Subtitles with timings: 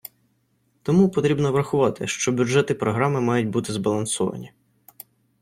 [0.83, 4.51] Тому потрібно врахувати, що бюджет і програми мають бути збалансовані.